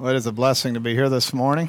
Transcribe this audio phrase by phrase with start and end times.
[0.00, 1.68] Well, it is a blessing to be here this morning.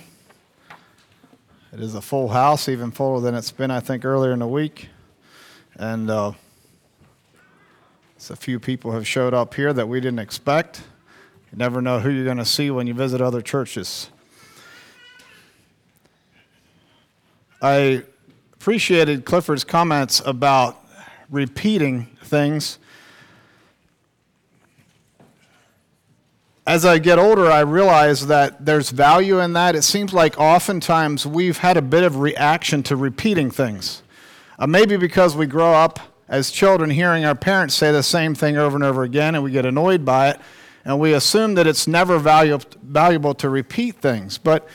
[1.73, 4.47] It is a full house, even fuller than it's been, I think, earlier in the
[4.47, 4.87] week.
[5.75, 6.31] And uh,
[8.29, 10.81] a few people have showed up here that we didn't expect.
[11.51, 14.09] You never know who you're going to see when you visit other churches.
[17.61, 18.03] I
[18.53, 20.77] appreciated Clifford's comments about
[21.29, 22.79] repeating things.
[26.71, 29.75] As I get older, I realize that there's value in that.
[29.75, 34.03] It seems like oftentimes we've had a bit of reaction to repeating things.
[34.57, 38.55] Uh, maybe because we grow up as children hearing our parents say the same thing
[38.55, 40.39] over and over again and we get annoyed by it
[40.85, 44.37] and we assume that it's never valu- valuable to repeat things.
[44.37, 44.65] But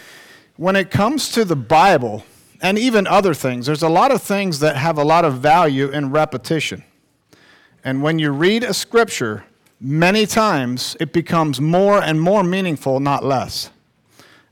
[0.56, 2.26] when it comes to the Bible
[2.60, 5.88] and even other things, there's a lot of things that have a lot of value
[5.88, 6.84] in repetition.
[7.82, 9.46] And when you read a scripture,
[9.80, 13.70] many times it becomes more and more meaningful, not less.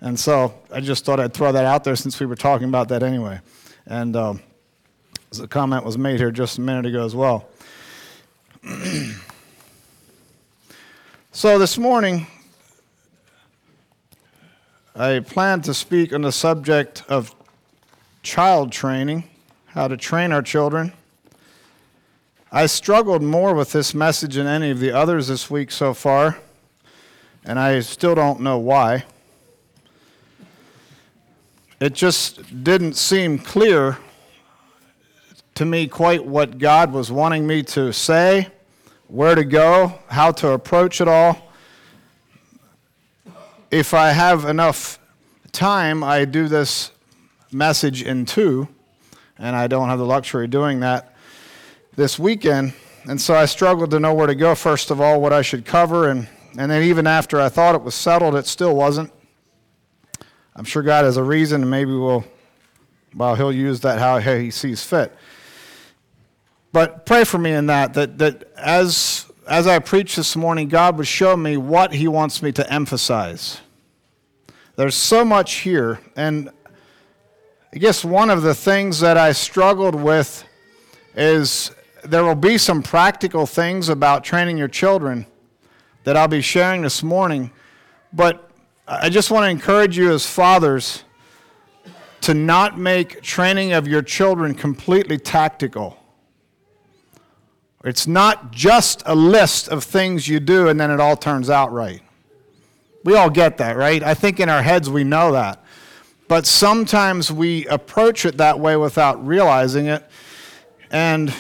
[0.01, 2.89] And so I just thought I'd throw that out there since we were talking about
[2.89, 3.41] that anyway.
[3.87, 4.35] And uh,
[5.43, 7.49] a comment was made here just a minute ago as well.
[11.33, 12.27] so this morning,
[14.95, 17.35] I plan to speak on the subject of
[18.23, 19.25] child training,
[19.67, 20.93] how to train our children.
[22.57, 26.39] I struggled more with this message than any of the others this week so far,
[27.45, 29.07] and I still don't know why.
[31.81, 33.99] It just didn't seem clear
[35.57, 38.47] to me quite what God was wanting me to say,
[39.09, 41.51] where to go, how to approach it all.
[43.73, 45.01] If I have enough
[45.51, 46.93] time, I do this
[47.51, 48.69] message in two,
[49.41, 51.14] and I don't have the luxury of doing that
[51.97, 52.73] this weekend.
[53.07, 55.65] And so I struggled to know where to go, first of all, what I should
[55.65, 56.09] cover.
[56.09, 56.29] And,
[56.59, 59.13] and then even after I thought it was settled, it still wasn't.
[60.57, 62.25] I'm sure God has a reason, and maybe we'll,
[63.15, 65.13] well, He'll use that how He sees fit.
[66.73, 70.97] But pray for me in that, that, that as, as I preach this morning, God
[70.97, 73.61] would show me what He wants me to emphasize.
[74.77, 76.01] There's so much here.
[76.17, 76.51] And
[77.73, 80.45] I guess one of the things that I struggled with
[81.17, 81.71] is
[82.05, 85.27] there will be some practical things about training your children
[86.05, 87.51] that I'll be sharing this morning.
[88.13, 88.51] But
[88.87, 91.05] I just want to encourage you as fathers
[92.21, 95.99] to not make training of your children completely tactical.
[97.85, 101.73] It's not just a list of things you do and then it all turns out
[101.73, 102.03] right.
[103.05, 104.03] We all get that, right?
[104.03, 105.63] I think in our heads we know that.
[106.29, 110.09] But sometimes we approach it that way without realizing it.
[110.91, 111.35] And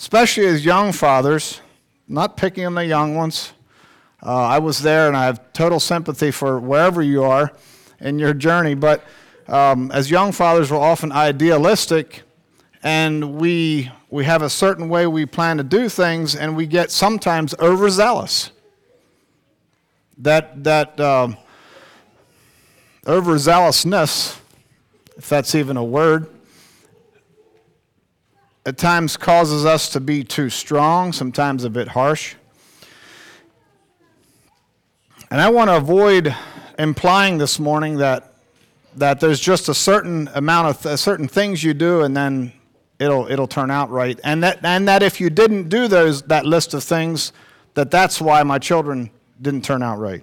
[0.00, 1.60] especially as young fathers,
[2.08, 3.52] not picking on the young ones.
[4.24, 7.52] Uh, I was there and I have total sympathy for wherever you are
[8.00, 9.04] in your journey, but
[9.46, 12.22] um, as young fathers, we're often idealistic
[12.82, 16.90] and we, we have a certain way we plan to do things and we get
[16.90, 18.52] sometimes overzealous.
[20.16, 21.36] That, that um,
[23.04, 24.38] overzealousness,
[25.18, 26.26] if that's even a word,
[28.66, 32.34] at times causes us to be too strong, sometimes a bit harsh.
[35.30, 36.34] And I want to avoid
[36.78, 38.34] implying this morning that,
[38.96, 42.52] that there's just a certain amount of th- certain things you do and then
[42.98, 44.18] it'll, it'll turn out right.
[44.24, 47.32] And that, and that if you didn't do those, that list of things,
[47.74, 49.10] that that's why my children
[49.40, 50.22] didn't turn out right.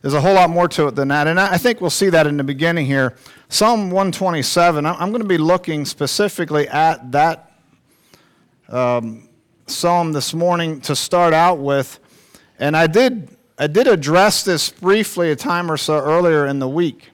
[0.00, 1.28] There's a whole lot more to it than that.
[1.28, 3.14] And I think we'll see that in the beginning here.
[3.48, 7.51] Psalm 127, I'm going to be looking specifically at that
[8.68, 9.28] um,
[9.66, 11.98] psalm this morning to start out with.
[12.58, 13.28] And I did,
[13.58, 17.10] I did address this briefly a time or so earlier in the week.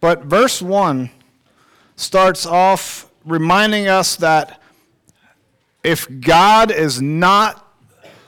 [0.00, 1.10] But verse 1
[1.96, 4.60] starts off reminding us that
[5.84, 7.66] if God is not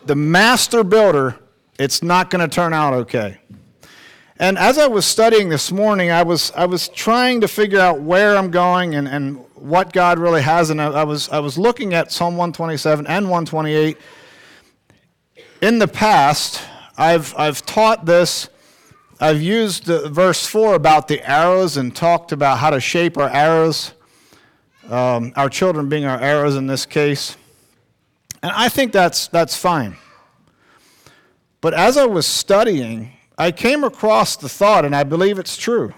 [0.04, 1.38] the master builder,
[1.78, 3.38] it's not going to turn out okay.
[4.38, 8.00] And as I was studying this morning, I was, I was trying to figure out
[8.00, 10.70] where I'm going and, and what God really has.
[10.70, 13.98] And I, I, was, I was looking at Psalm 127 and 128.
[15.60, 16.62] In the past,
[16.96, 18.48] I've, I've taught this.
[19.20, 23.92] I've used verse 4 about the arrows and talked about how to shape our arrows,
[24.88, 27.36] um, our children being our arrows in this case.
[28.42, 29.96] And I think that's, that's fine.
[31.60, 35.94] But as I was studying, I came across the thought, and I believe it's true,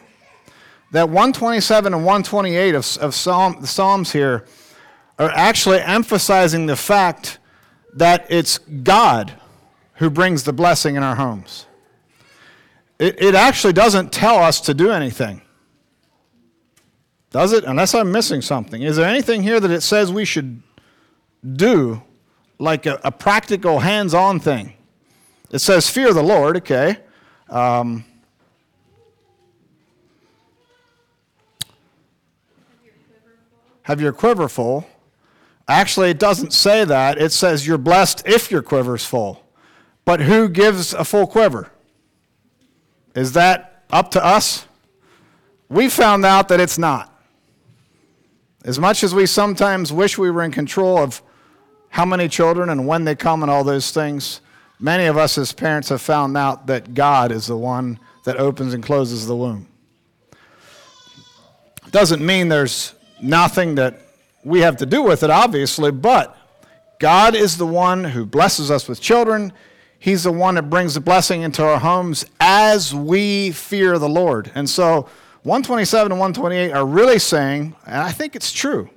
[0.92, 4.46] that 127 and 128 of, of Psalm, the Psalms here
[5.18, 7.38] are actually emphasizing the fact
[7.94, 9.32] that it's God
[9.94, 11.66] who brings the blessing in our homes.
[12.98, 15.40] it, it actually doesn't tell us to do anything.
[17.34, 17.64] Does it?
[17.64, 18.82] Unless I'm missing something.
[18.82, 20.62] Is there anything here that it says we should
[21.56, 22.00] do,
[22.60, 24.74] like a, a practical, hands on thing?
[25.50, 26.98] It says, Fear the Lord, okay.
[27.54, 28.04] Um,
[33.82, 34.88] have your quiver full.
[35.68, 37.16] Actually, it doesn't say that.
[37.16, 39.44] It says you're blessed if your quiver's full.
[40.04, 41.70] But who gives a full quiver?
[43.14, 44.66] Is that up to us?
[45.68, 47.10] We found out that it's not.
[48.64, 51.22] As much as we sometimes wish we were in control of
[51.90, 54.40] how many children and when they come and all those things,
[54.78, 58.74] many of us as parents have found out that God is the one that opens
[58.74, 59.66] and closes the womb.
[61.90, 64.00] Doesn't mean there's nothing that
[64.44, 66.36] we have to do with it, obviously, but
[66.98, 69.52] God is the one who blesses us with children.
[69.98, 74.50] He's the one that brings the blessing into our homes as we fear the Lord.
[74.54, 75.08] And so,
[75.42, 78.88] 127 and 128 are really saying, and I think it's true.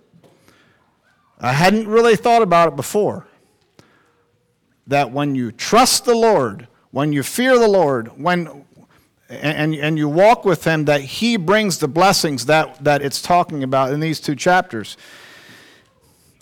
[1.40, 3.28] I hadn't really thought about it before.
[4.88, 8.66] That when you trust the Lord, when you fear the Lord, when
[9.30, 13.62] and, and you walk with him, that he brings the blessings that, that it's talking
[13.62, 14.96] about in these two chapters.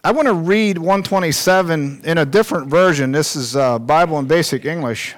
[0.04, 3.12] I want to read 127 in a different version.
[3.12, 5.16] This is uh, Bible in Basic English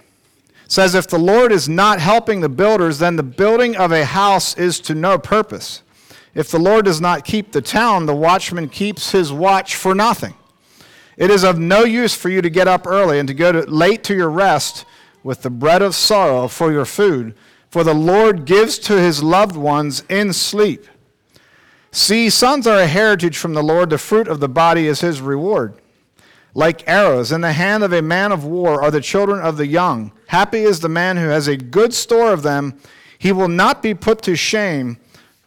[0.68, 4.58] says, If the Lord is not helping the builders, then the building of a house
[4.58, 5.82] is to no purpose.
[6.34, 10.36] If the Lord does not keep the town, the watchman keeps his watch for nothing.
[11.18, 13.62] It is of no use for you to get up early and to go to,
[13.62, 14.86] late to your rest
[15.24, 17.36] with the bread of sorrow for your food,
[17.70, 20.86] for the Lord gives to his loved ones in sleep.
[21.92, 25.20] See, sons are a heritage from the Lord, the fruit of the body is his
[25.20, 25.82] reward
[26.58, 27.32] like arrows.
[27.32, 30.12] In the hand of a man of war are the children of the young.
[30.26, 32.80] Happy is the man who has a good store of them.
[33.20, 34.98] He will not be put to shame,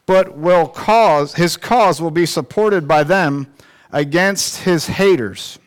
[0.07, 3.53] but will cause his cause will be supported by them
[3.93, 5.59] against his haters.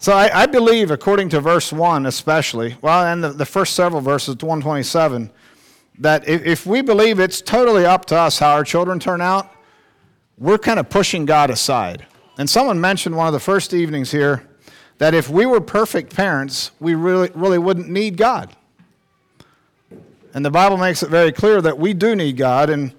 [0.00, 4.00] So I, I believe, according to verse 1 especially, well, and the, the first several
[4.00, 5.30] verses, 127,
[5.98, 9.50] that if, if we believe it's totally up to us how our children turn out,
[10.38, 12.06] we're kind of pushing God aside.
[12.38, 14.48] And someone mentioned one of the first evenings here
[14.98, 18.54] that if we were perfect parents, we really, really wouldn't need God.
[20.34, 22.70] And the Bible makes it very clear that we do need God.
[22.70, 22.92] And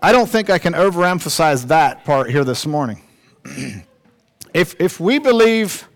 [0.00, 3.02] I don't think I can overemphasize that part here this morning.
[4.54, 5.88] if, if we believe,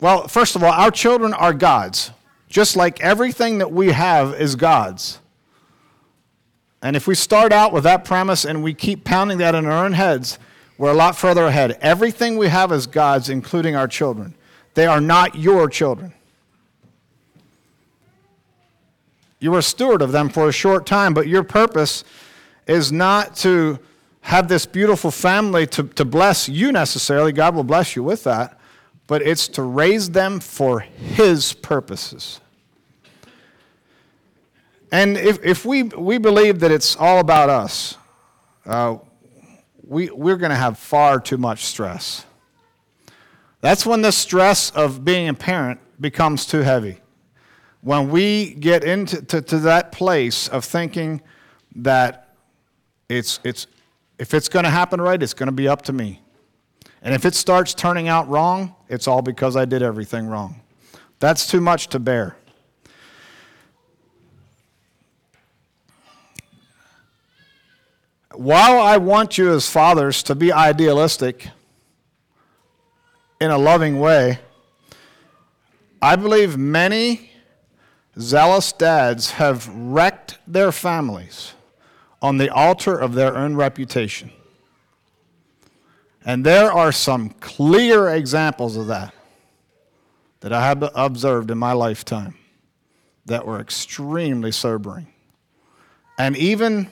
[0.00, 2.10] well, first of all, our children are God's,
[2.48, 5.20] just like everything that we have is God's.
[6.82, 9.84] And if we start out with that premise and we keep pounding that in our
[9.84, 10.38] own heads,
[10.76, 11.78] we're a lot further ahead.
[11.80, 14.34] Everything we have is God's, including our children.
[14.74, 16.14] They are not your children.
[19.40, 22.02] You are a steward of them for a short time, but your purpose
[22.68, 23.78] is not to
[24.20, 27.32] have this beautiful family to, to bless you necessarily.
[27.32, 28.58] God will bless you with that,
[29.06, 32.40] but it's to raise them for His purposes.
[34.92, 37.96] And if, if we, we believe that it's all about us,
[38.66, 38.98] uh,
[39.82, 42.26] we, we're going to have far too much stress.
[43.60, 47.00] That's when the stress of being a parent becomes too heavy.
[47.80, 51.22] When we get into to, to that place of thinking
[51.76, 52.27] that
[53.08, 53.66] it's, it's,
[54.18, 56.20] if it's going to happen right, it's going to be up to me.
[57.02, 60.60] And if it starts turning out wrong, it's all because I did everything wrong.
[61.20, 62.36] That's too much to bear.
[68.38, 71.48] while I want you as fathers to be idealistic
[73.40, 74.38] in a loving way,
[76.00, 77.32] I believe many
[78.16, 81.54] zealous dads have wrecked their families
[82.20, 84.30] on the altar of their own reputation.
[86.24, 89.14] And there are some clear examples of that
[90.40, 92.36] that I have observed in my lifetime
[93.26, 95.06] that were extremely sobering.
[96.18, 96.90] And even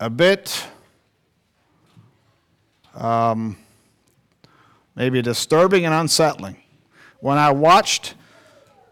[0.00, 0.66] a bit
[2.94, 3.56] um,
[4.94, 6.56] maybe disturbing and unsettling
[7.20, 8.14] when I watched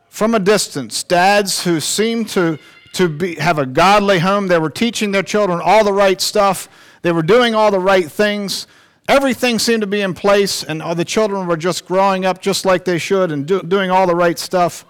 [0.09, 2.59] from a distance dads who seemed to,
[2.97, 4.49] to be, have a godly home.
[4.49, 6.69] They were teaching their children all the right stuff,
[7.03, 8.67] they were doing all the right things.
[9.09, 12.85] Everything seemed to be in place, and the children were just growing up just like
[12.85, 14.85] they should and do, doing all the right stuff.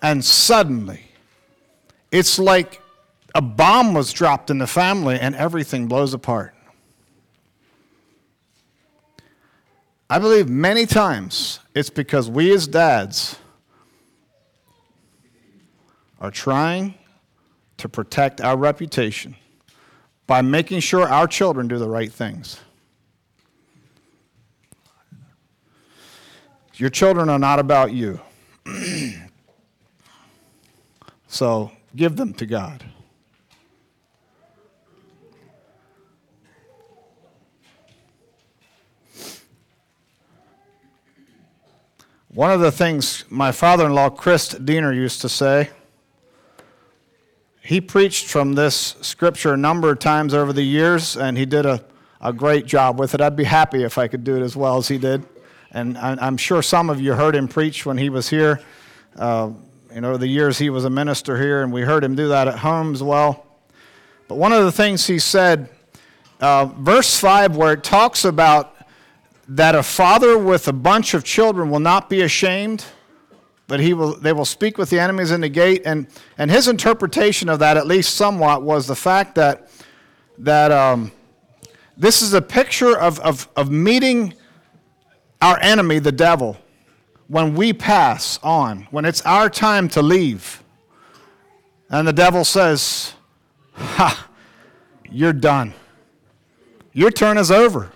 [0.00, 1.00] And suddenly,
[2.12, 2.80] it's like
[3.34, 6.54] a bomb was dropped in the family and everything blows apart.
[10.08, 13.36] I believe many times it's because we as dads
[16.18, 16.94] are trying
[17.78, 19.36] to protect our reputation
[20.26, 22.60] by making sure our children do the right things.
[26.74, 28.20] Your children are not about you.
[31.28, 32.84] so give them to God.
[42.28, 45.70] One of the things my father in law, Chris Diener, used to say,
[47.66, 51.66] he preached from this scripture a number of times over the years, and he did
[51.66, 51.84] a,
[52.20, 53.20] a great job with it.
[53.20, 55.26] I'd be happy if I could do it as well as he did.
[55.72, 58.60] And I'm sure some of you heard him preach when he was here.
[59.16, 59.50] Uh,
[59.92, 62.46] you know, the years he was a minister here, and we heard him do that
[62.46, 63.44] at home as well.
[64.28, 65.68] But one of the things he said,
[66.40, 68.76] uh, verse 5, where it talks about
[69.48, 72.84] that a father with a bunch of children will not be ashamed,
[73.66, 75.82] but he will, they will speak with the enemies in the gate.
[75.84, 76.06] And,
[76.38, 79.70] and his interpretation of that, at least somewhat, was the fact that,
[80.38, 81.10] that um,
[81.96, 84.34] this is a picture of, of, of meeting
[85.42, 86.56] our enemy, the devil,
[87.28, 90.62] when we pass on, when it's our time to leave.
[91.90, 93.14] And the devil says,
[93.74, 94.28] Ha,
[95.10, 95.74] you're done.
[96.92, 97.92] Your turn is over.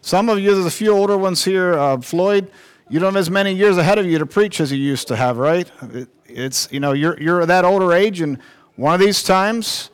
[0.00, 1.74] Some of you, there's a few older ones here.
[1.74, 2.50] Uh, Floyd,
[2.88, 5.16] you don't have as many years ahead of you to preach as you used to
[5.16, 5.70] have, right?
[5.92, 8.38] It, it's, you know, you're, you're that older age, and
[8.76, 9.90] one of these times,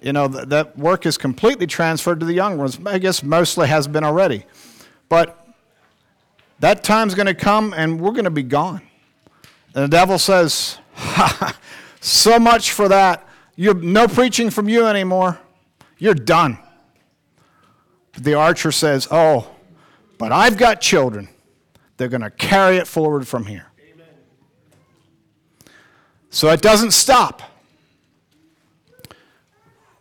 [0.00, 2.78] you know, th- that work is completely transferred to the young ones.
[2.84, 4.46] I guess mostly has been already.
[5.08, 5.46] But
[6.58, 8.82] that time's going to come, and we're going to be gone.
[9.74, 10.78] And the devil says,
[12.00, 13.28] so much for that.
[13.56, 15.38] You're, no preaching from you anymore.
[15.98, 16.58] You're done.
[18.18, 19.50] The archer says, Oh,
[20.18, 21.28] but I've got children.
[21.96, 23.66] They're going to carry it forward from here.
[23.92, 24.06] Amen.
[26.30, 27.42] So it doesn't stop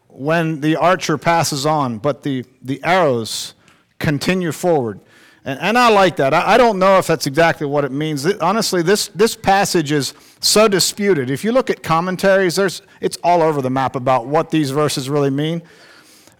[0.07, 3.55] when the archer passes on, but the, the arrows
[3.99, 4.99] continue forward.
[5.45, 6.33] And, and I like that.
[6.33, 8.25] I, I don't know if that's exactly what it means.
[8.25, 11.29] honestly, this, this passage is so disputed.
[11.29, 15.09] If you look at commentaries, there's, it's all over the map about what these verses
[15.09, 15.61] really mean.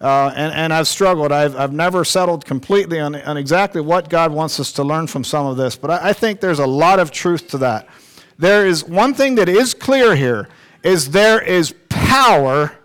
[0.04, 1.32] Uh, and, and I've struggled.
[1.32, 5.24] I've, I've never settled completely on, on exactly what God wants us to learn from
[5.24, 7.88] some of this, but I, I think there's a lot of truth to that.
[8.36, 10.50] There is one thing that is clear here
[10.82, 12.76] is there is power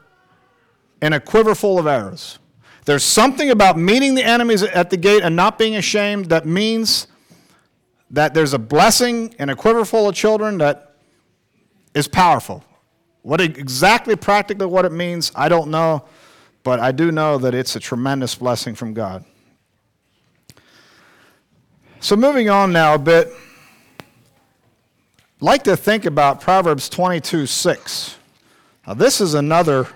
[1.02, 2.40] in a quiver full of arrows.
[2.86, 7.08] There's something about meeting the enemies at the gate and not being ashamed that means
[8.12, 10.96] that there's a blessing in a quiver full of children that
[11.94, 12.64] is powerful.
[13.24, 16.06] What exactly practically what it means, I don't know.
[16.64, 19.24] But I do know that it's a tremendous blessing from God.
[22.02, 23.28] So, moving on now a bit,
[23.98, 28.16] I'd like to think about Proverbs 22 6.
[28.88, 29.88] Now, this is another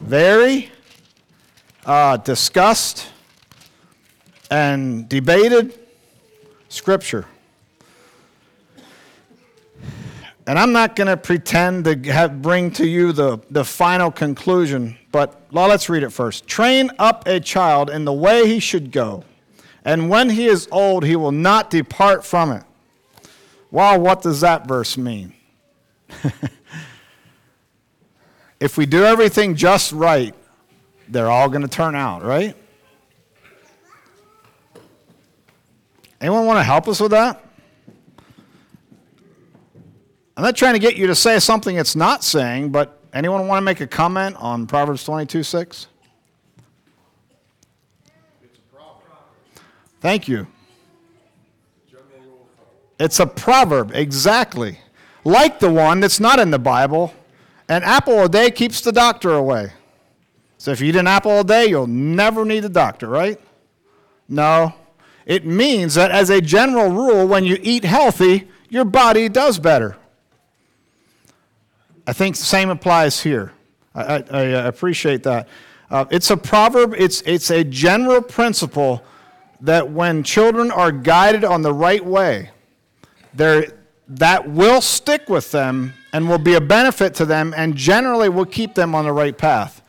[0.00, 0.70] very
[1.84, 3.08] uh, discussed
[4.50, 5.78] and debated
[6.68, 7.26] scripture.
[10.46, 14.96] And I'm not going to pretend to have, bring to you the, the final conclusion,
[15.16, 16.46] but well, let's read it first.
[16.46, 19.24] Train up a child in the way he should go,
[19.82, 22.64] and when he is old, he will not depart from it.
[23.70, 25.32] Well, what does that verse mean?
[28.60, 30.34] if we do everything just right,
[31.08, 32.54] they're all going to turn out, right?
[36.20, 37.42] Anyone want to help us with that?
[40.36, 43.58] I'm not trying to get you to say something it's not saying, but anyone want
[43.58, 45.86] to make a comment on Proverbs 22 6?
[50.00, 50.46] Thank you.
[52.98, 54.78] It's a proverb, exactly.
[55.24, 57.12] Like the one that's not in the Bible.
[57.68, 59.72] An apple a day keeps the doctor away.
[60.58, 63.40] So if you eat an apple a day, you'll never need a doctor, right?
[64.28, 64.74] No.
[65.26, 69.96] It means that as a general rule, when you eat healthy, your body does better.
[72.06, 73.52] I think the same applies here.
[73.94, 75.48] I, I, I appreciate that.
[75.90, 79.02] Uh, it's a proverb, it's, it's a general principle
[79.60, 82.50] that when children are guided on the right way,
[83.34, 88.46] that will stick with them and will be a benefit to them and generally will
[88.46, 89.82] keep them on the right path.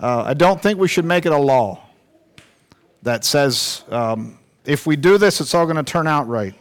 [0.00, 1.80] Uh, I don't think we should make it a law
[3.02, 6.54] that says um, if we do this, it's all going to turn out right.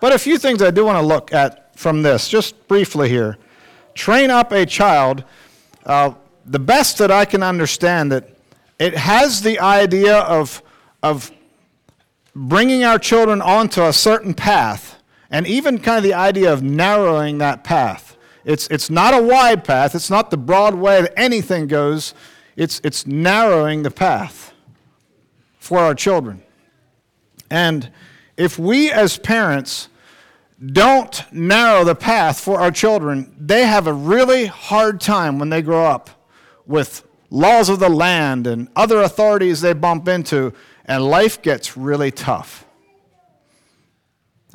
[0.00, 3.38] But a few things I do want to look at from this, just briefly here
[4.00, 5.24] train up a child,
[5.84, 6.14] uh,
[6.46, 8.34] the best that I can understand it,
[8.78, 10.62] it has the idea of,
[11.02, 11.30] of
[12.34, 14.96] bringing our children onto a certain path,
[15.30, 18.16] and even kind of the idea of narrowing that path.
[18.42, 22.14] It's, it's not a wide path, it's not the broad way that anything goes,
[22.56, 24.54] it's, it's narrowing the path
[25.58, 26.42] for our children.
[27.50, 27.90] And
[28.38, 29.89] if we as parents
[30.64, 35.62] don't narrow the path for our children, they have a really hard time when they
[35.62, 36.10] grow up
[36.66, 40.52] with laws of the land and other authorities they bump into,
[40.84, 42.66] and life gets really tough.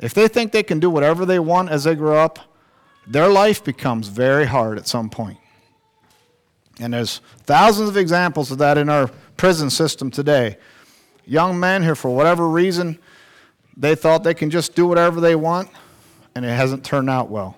[0.00, 2.38] If they think they can do whatever they want as they grow up,
[3.06, 5.38] their life becomes very hard at some point.
[6.78, 10.58] And there's thousands of examples of that in our prison system today.
[11.24, 12.98] Young men who, for whatever reason,
[13.76, 15.70] they thought they can just do whatever they want,
[16.36, 17.56] and it hasn't turned out well.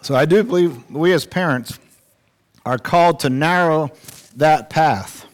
[0.00, 1.78] So I do believe we as parents
[2.64, 3.92] are called to narrow
[4.36, 5.26] that path.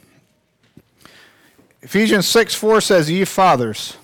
[1.83, 3.97] Ephesians 6 4 says, Ye fathers,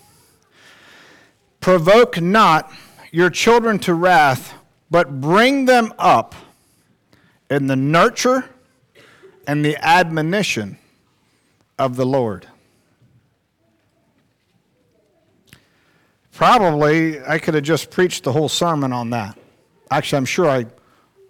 [1.58, 2.70] provoke not
[3.10, 4.54] your children to wrath,
[4.88, 6.36] but bring them up
[7.50, 8.48] in the nurture
[9.48, 10.78] and the admonition
[11.76, 12.46] of the Lord.
[16.32, 19.38] Probably I could have just preached the whole sermon on that.
[19.90, 20.66] Actually, I'm sure I,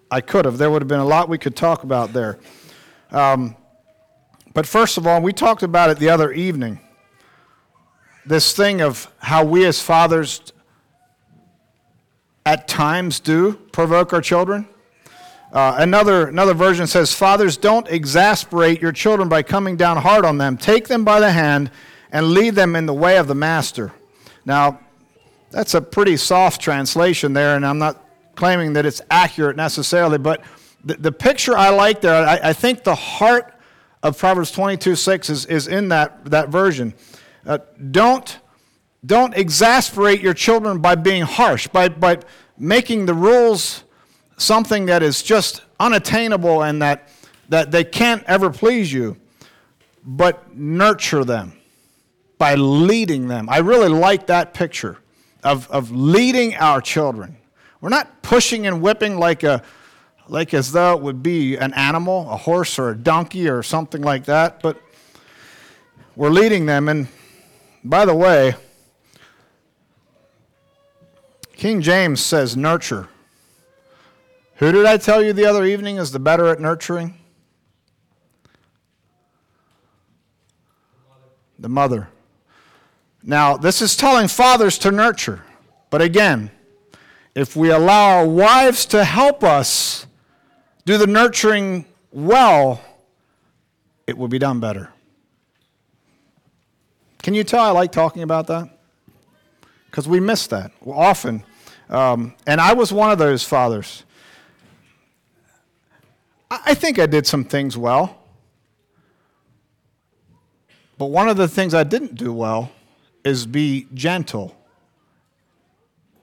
[0.09, 0.57] I could have.
[0.57, 2.39] There would have been a lot we could talk about there.
[3.11, 3.55] Um,
[4.53, 6.79] but first of all, we talked about it the other evening.
[8.25, 10.41] This thing of how we as fathers
[12.45, 14.67] at times do provoke our children.
[15.51, 20.37] Uh, another, another version says, Fathers, don't exasperate your children by coming down hard on
[20.37, 20.57] them.
[20.57, 21.69] Take them by the hand
[22.11, 23.91] and lead them in the way of the master.
[24.45, 24.79] Now,
[25.53, 28.03] that's a pretty soft translation there, and I'm not
[28.35, 30.43] claiming that it's accurate necessarily, but
[30.83, 33.53] the, the picture I like there, I, I, think the heart
[34.01, 36.95] of Proverbs 22 6 is, is in that, that version.
[37.45, 37.59] Uh,
[37.91, 38.39] don't,
[39.05, 42.17] don't exasperate your children by being harsh, by, by
[42.57, 43.83] making the rules
[44.37, 47.09] something that is just unattainable and that,
[47.49, 49.17] that they can't ever please you,
[50.03, 51.53] but nurture them
[52.39, 53.47] by leading them.
[53.49, 54.97] I really like that picture
[55.43, 57.37] of, of leading our children.
[57.81, 59.61] We're not pushing and whipping like, a,
[60.27, 64.01] like as though it would be an animal, a horse or a donkey or something
[64.01, 64.81] like that, but
[66.15, 66.87] we're leading them.
[66.87, 67.07] And
[67.83, 68.55] by the way,
[71.55, 73.09] King James says nurture.
[74.57, 77.17] Who did I tell you the other evening is the better at nurturing?
[81.59, 82.09] The mother.
[83.23, 85.41] Now, this is telling fathers to nurture.
[85.89, 86.51] But again,
[87.35, 90.05] if we allow our wives to help us
[90.85, 92.81] do the nurturing well,
[94.05, 94.89] it will be done better.
[97.21, 98.77] Can you tell I like talking about that?
[99.89, 101.43] Because we miss that often.
[101.89, 104.03] Um, and I was one of those fathers.
[106.51, 108.19] I think I did some things well.
[110.97, 112.71] But one of the things I didn't do well
[113.23, 114.55] is be gentle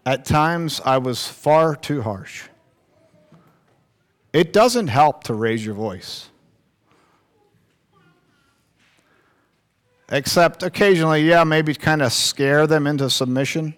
[0.07, 2.45] at times, I was far too harsh.
[4.33, 6.31] It doesn't help to raise your voice.
[10.09, 13.75] Except occasionally, yeah, maybe kind of scare them into submission,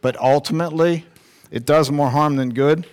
[0.00, 1.04] but ultimately,
[1.50, 2.86] it does more harm than good.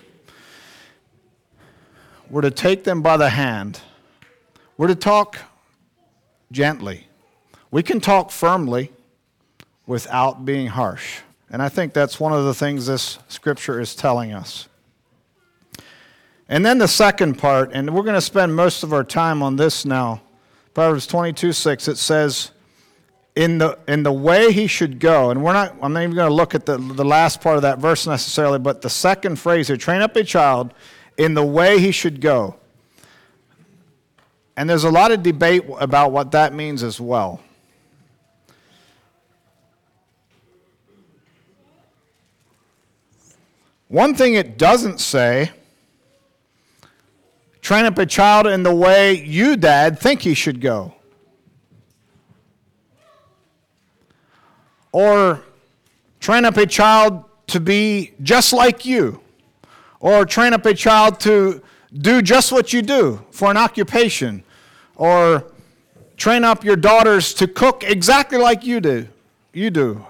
[2.30, 3.80] We're to take them by the hand.
[4.76, 5.38] We're to talk
[6.52, 7.08] gently.
[7.72, 8.92] We can talk firmly
[9.86, 11.19] without being harsh.
[11.50, 14.67] And I think that's one of the things this scripture is telling us.
[16.50, 19.56] And then the second part, and we're going to spend most of our time on
[19.56, 20.22] this now.
[20.74, 22.52] Proverbs 22 6, it says,
[23.36, 26.30] in the, in the way he should go, and we're not, I'm not even going
[26.30, 29.67] to look at the, the last part of that verse necessarily, but the second phrase
[29.67, 30.74] here train up a child
[31.17, 32.56] in the way he should go.
[34.56, 37.41] And there's a lot of debate about what that means as well.
[43.94, 45.52] One thing it doesn't say
[47.62, 50.96] train up a child in the way you, dad, think he should go.
[54.92, 55.44] Or
[56.20, 59.22] train up a child to be just like you.
[60.00, 61.62] Or train up a child to
[61.96, 64.44] do just what you do for an occupation.
[64.96, 65.46] Or
[66.18, 69.08] train up your daughters to cook exactly like you do.
[69.54, 70.04] You do.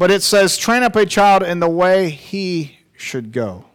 [0.00, 3.66] But it says, train up a child in the way he should go.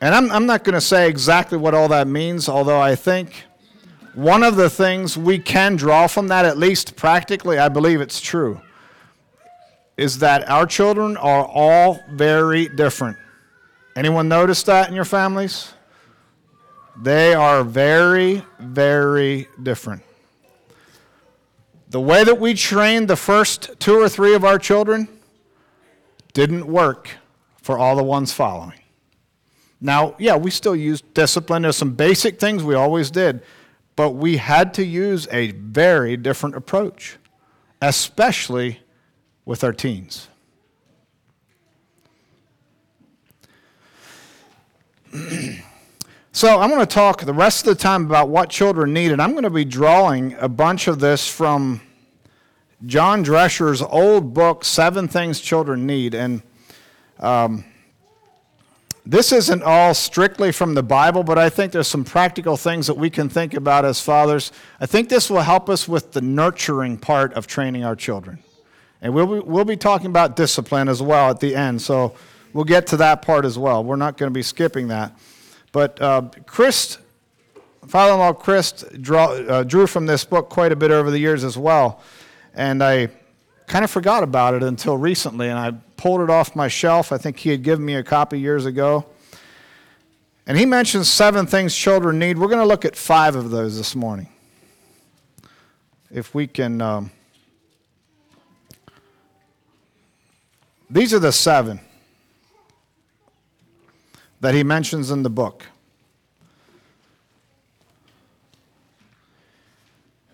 [0.00, 3.42] And I'm, I'm not going to say exactly what all that means, although I think
[4.14, 8.20] one of the things we can draw from that, at least practically, I believe it's
[8.20, 8.60] true,
[9.96, 13.16] is that our children are all very different.
[13.96, 15.72] Anyone notice that in your families?
[17.02, 20.04] They are very, very different.
[21.90, 25.08] The way that we trained the first two or three of our children
[26.32, 27.10] didn't work
[27.60, 28.78] for all the ones following.
[29.80, 31.62] Now, yeah, we still use discipline.
[31.62, 33.42] There's some basic things we always did,
[33.96, 37.16] but we had to use a very different approach,
[37.82, 38.78] especially
[39.44, 40.28] with our teens.
[46.32, 49.20] so, I'm going to talk the rest of the time about what children need, and
[49.20, 51.80] I'm going to be drawing a bunch of this from
[52.86, 56.14] John Drescher's old book, Seven Things Children Need.
[56.14, 56.42] And
[57.18, 57.64] um,
[59.04, 62.96] this isn't all strictly from the Bible, but I think there's some practical things that
[62.96, 64.52] we can think about as fathers.
[64.80, 68.38] I think this will help us with the nurturing part of training our children.
[69.02, 72.14] And we'll be, we'll be talking about discipline as well at the end, so
[72.52, 73.82] we'll get to that part as well.
[73.82, 75.12] We're not going to be skipping that.
[75.72, 76.98] But uh, Chris,
[77.86, 81.18] father in law Chris, draw, uh, drew from this book quite a bit over the
[81.18, 82.02] years as well.
[82.54, 83.08] And I
[83.66, 87.12] kind of forgot about it until recently, and I pulled it off my shelf.
[87.12, 89.06] I think he had given me a copy years ago.
[90.46, 92.36] And he mentions seven things children need.
[92.36, 94.28] We're going to look at five of those this morning.
[96.10, 96.80] If we can.
[96.80, 97.12] Um,
[100.88, 101.78] these are the seven
[104.40, 105.66] that he mentions in the book.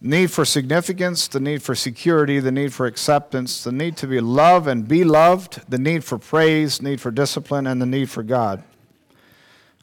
[0.07, 4.21] need for significance, the need for security, the need for acceptance, the need to be
[4.21, 8.23] loved and be loved, the need for praise, need for discipline, and the need for
[8.23, 8.63] God.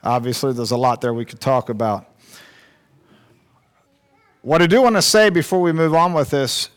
[0.03, 2.05] Obviously, there's a lot there we could talk about.
[4.41, 6.69] What I do want to say before we move on with this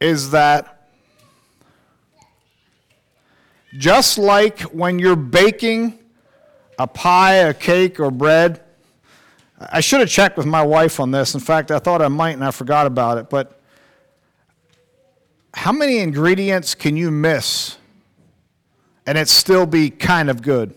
[0.00, 0.90] is that
[3.78, 5.98] just like when you're baking
[6.78, 8.62] a pie, a cake, or bread,
[9.58, 11.34] I should have checked with my wife on this.
[11.34, 13.30] In fact, I thought I might and I forgot about it.
[13.30, 13.60] But
[15.54, 17.78] how many ingredients can you miss
[19.06, 20.74] and it still be kind of good?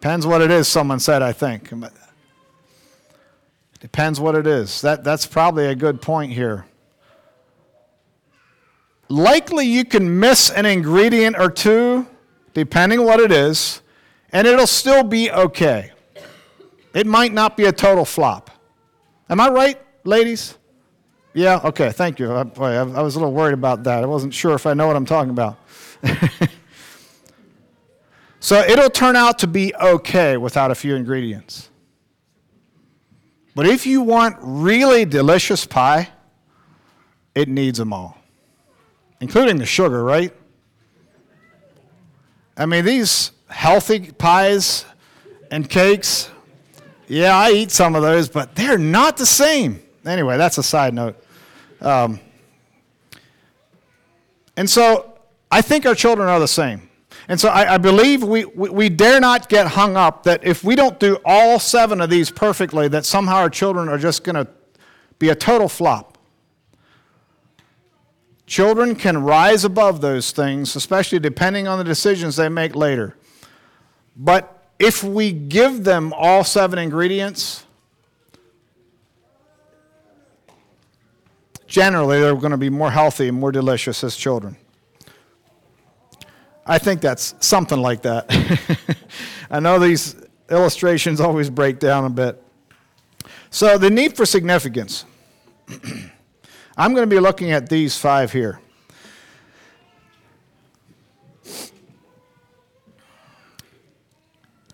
[0.00, 1.72] Depends what it is, someone said, I think.
[3.80, 4.80] Depends what it is.
[4.82, 6.64] That, that's probably a good point here.
[9.10, 12.06] Likely you can miss an ingredient or two,
[12.54, 13.82] depending on what it is
[14.32, 15.92] and it'll still be okay.
[16.94, 18.50] It might not be a total flop.
[19.28, 20.56] Am I right, ladies?
[21.32, 22.32] Yeah, okay, thank you.
[22.32, 24.02] I, I was a little worried about that.
[24.02, 25.56] I wasn't sure if I know what I'm talking about.
[28.40, 31.68] so it'll turn out to be okay without a few ingredients.
[33.54, 36.08] But if you want really delicious pie,
[37.34, 38.18] it needs them all,
[39.20, 40.32] including the sugar, right?
[42.56, 44.84] I mean, these healthy pies
[45.50, 46.30] and cakes.
[47.08, 49.82] Yeah, I eat some of those, but they're not the same.
[50.04, 51.22] Anyway, that's a side note.
[51.80, 52.20] Um,
[54.56, 55.18] and so
[55.50, 56.88] I think our children are the same.
[57.28, 60.64] And so I, I believe we, we, we, dare not get hung up that if
[60.64, 64.34] we don't do all seven of these perfectly, that somehow our children are just going
[64.34, 64.48] to
[65.18, 66.18] be a total flop.
[68.50, 73.14] Children can rise above those things, especially depending on the decisions they make later.
[74.16, 77.64] But if we give them all seven ingredients,
[81.68, 84.56] generally they're going to be more healthy and more delicious as children.
[86.66, 88.26] I think that's something like that.
[89.52, 90.16] I know these
[90.50, 92.42] illustrations always break down a bit.
[93.50, 95.04] So, the need for significance.
[96.76, 98.60] I'm going to be looking at these five here.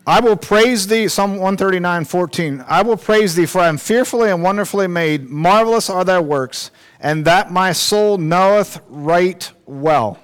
[0.08, 2.64] I will praise thee, Psalm 139, 14.
[2.68, 5.28] I will praise thee, for I am fearfully and wonderfully made.
[5.28, 10.20] Marvelous are thy works, and that my soul knoweth right well.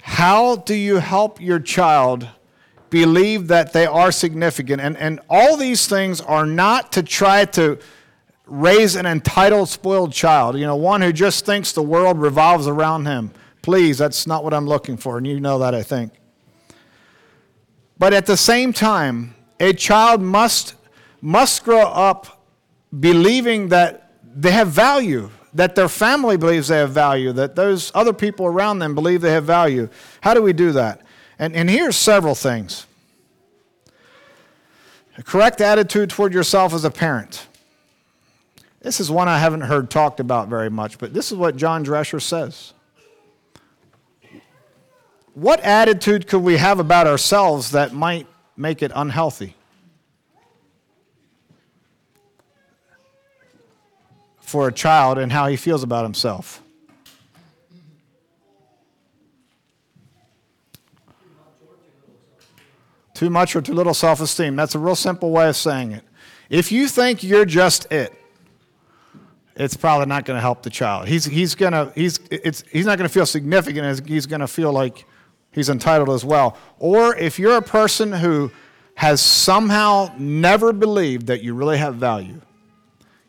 [0.00, 2.26] How do you help your child
[2.88, 4.80] believe that they are significant?
[4.80, 7.78] And, and all these things are not to try to
[8.46, 13.06] raise an entitled, spoiled child, you know, one who just thinks the world revolves around
[13.06, 13.30] him.
[13.62, 16.12] Please, that's not what I'm looking for, and you know that, I think.
[17.98, 20.74] But at the same time, a child must,
[21.20, 22.44] must grow up
[22.98, 28.12] believing that they have value, that their family believes they have value, that those other
[28.12, 29.88] people around them believe they have value.
[30.20, 31.02] How do we do that?
[31.38, 32.86] And, and here's several things.
[35.16, 37.46] A correct attitude toward yourself as a parent.
[38.82, 41.84] This is one I haven't heard talked about very much, but this is what John
[41.84, 42.74] Drescher says.
[45.34, 49.54] What attitude could we have about ourselves that might make it unhealthy?
[54.40, 56.60] For a child and how he feels about himself.
[63.14, 64.56] Too much or too little self esteem.
[64.56, 66.04] That's a real simple way of saying it.
[66.50, 68.12] If you think you're just it,
[69.56, 71.08] it's probably not going to help the child.
[71.08, 74.72] He's, he's, gonna, he's, it's, he's not going to feel significant, he's going to feel
[74.72, 75.04] like
[75.52, 76.56] he's entitled as well.
[76.78, 78.50] Or if you're a person who
[78.94, 82.40] has somehow never believed that you really have value,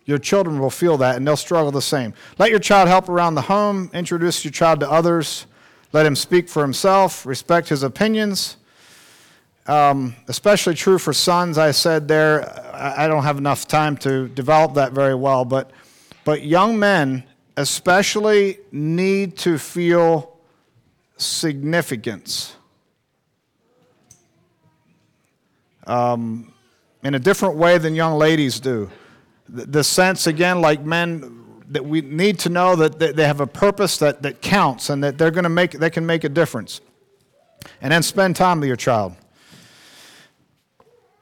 [0.05, 2.13] your children will feel that and they'll struggle the same.
[2.37, 5.45] Let your child help around the home, introduce your child to others,
[5.93, 8.57] let him speak for himself, respect his opinions.
[9.65, 12.51] Um, especially true for sons, I said there.
[12.75, 15.71] I don't have enough time to develop that very well, but
[16.25, 17.23] but young men,
[17.57, 20.37] especially, need to feel
[21.17, 22.55] significance
[25.87, 26.53] um,
[27.03, 28.89] in a different way than young ladies do.
[29.49, 33.47] The, the sense, again, like men, that we need to know that they have a
[33.47, 36.81] purpose that, that counts and that they're going to make, they can make a difference.
[37.81, 39.15] And then spend time with your child.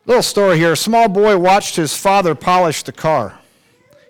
[0.05, 0.73] Little story here.
[0.73, 3.39] A small boy watched his father polish the car.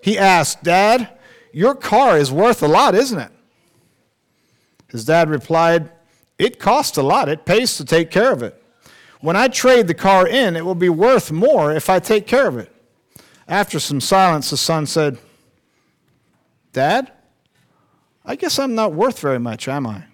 [0.02, 1.08] He asked, Dad,
[1.52, 3.30] your car is worth a lot, isn't it?
[4.88, 5.90] His dad replied,
[6.38, 7.28] It costs a lot.
[7.28, 8.60] It pays to take care of it.
[9.20, 12.48] When I trade the car in, it will be worth more if I take care
[12.48, 12.74] of it.
[13.46, 15.18] After some silence, the son said,
[16.72, 17.12] Dad,
[18.24, 20.04] I guess I'm not worth very much, am I?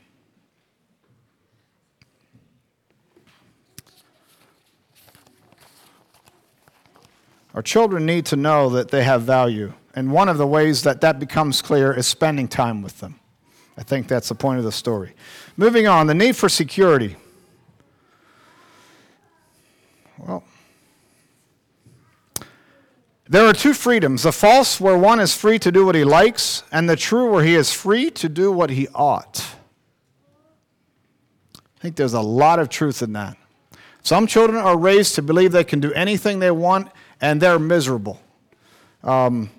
[7.54, 9.72] Our children need to know that they have value.
[9.98, 13.18] And one of the ways that that becomes clear is spending time with them.
[13.76, 15.12] I think that's the point of the story.
[15.56, 17.16] Moving on, the need for security.
[20.16, 20.44] Well,
[23.28, 26.62] there are two freedoms the false, where one is free to do what he likes,
[26.70, 29.44] and the true, where he is free to do what he ought.
[31.56, 33.36] I think there's a lot of truth in that.
[34.04, 38.20] Some children are raised to believe they can do anything they want and they're miserable.
[39.02, 39.50] Um,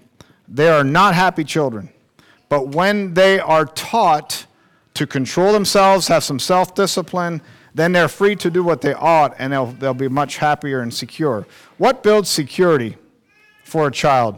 [0.49, 1.89] they are not happy children.
[2.49, 4.47] But when they are taught
[4.95, 7.41] to control themselves, have some self discipline,
[7.75, 10.93] then they're free to do what they ought and they'll, they'll be much happier and
[10.93, 11.45] secure.
[11.77, 12.97] What builds security
[13.63, 14.37] for a child?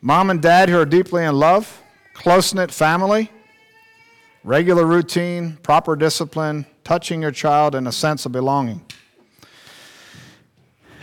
[0.00, 1.80] Mom and dad who are deeply in love,
[2.14, 3.30] close knit family,
[4.44, 8.80] regular routine, proper discipline, touching your child, and a sense of belonging.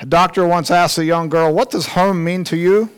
[0.01, 2.89] A doctor once asked a young girl, What does home mean to you?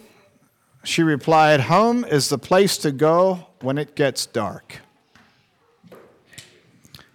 [0.88, 4.80] She replied, Home is the place to go when it gets dark.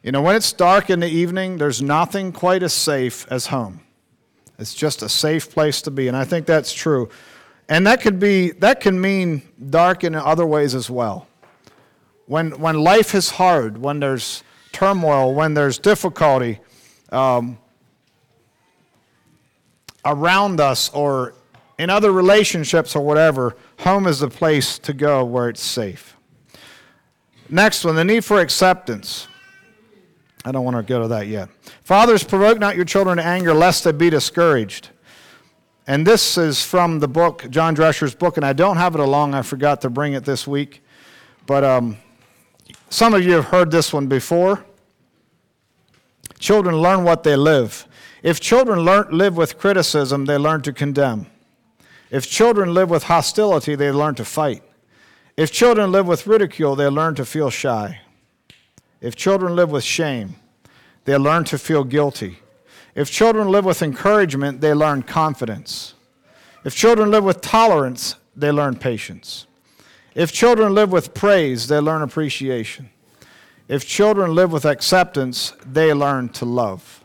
[0.02, 3.80] You know, when it's dark in the evening, there's nothing quite as safe as home.
[4.58, 7.08] It's just a safe place to be, and I think that's true.
[7.66, 11.26] And that could be that can mean dark in other ways as well.
[12.26, 16.60] When when life is hard, when there's turmoil, when there's difficulty,
[17.10, 17.56] um,
[20.04, 21.32] around us or
[21.78, 26.16] in other relationships or whatever, home is the place to go where it's safe.
[27.48, 29.28] Next one, the need for acceptance.
[30.44, 31.48] I don't want to go to that yet.
[31.84, 34.88] Fathers, provoke not your children to anger, lest they be discouraged.
[35.86, 39.34] And this is from the book, John Drescher's book, and I don't have it along.
[39.34, 40.82] I forgot to bring it this week.
[41.46, 41.98] But um,
[42.88, 44.64] some of you have heard this one before.
[46.38, 47.86] Children learn what they live.
[48.22, 51.26] If children learn, live with criticism, they learn to condemn.
[52.12, 54.62] If children live with hostility, they learn to fight.
[55.34, 58.02] If children live with ridicule, they learn to feel shy.
[59.00, 60.36] If children live with shame,
[61.06, 62.40] they learn to feel guilty.
[62.94, 65.94] If children live with encouragement, they learn confidence.
[66.64, 69.46] If children live with tolerance, they learn patience.
[70.14, 72.90] If children live with praise, they learn appreciation.
[73.68, 77.02] If children live with acceptance, they learn to love.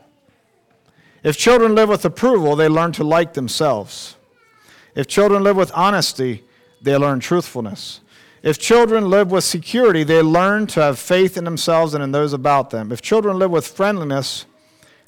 [1.23, 4.16] If children live with approval, they learn to like themselves.
[4.97, 6.43] If children live with honesty,
[6.81, 8.01] they learn truthfulness.
[8.43, 12.33] If children live with security, they learn to have faith in themselves and in those
[12.33, 12.91] about them.
[12.91, 14.45] If children live with friendliness,